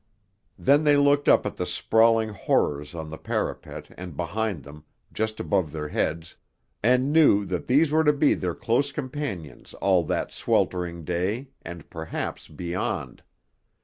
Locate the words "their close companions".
8.33-9.75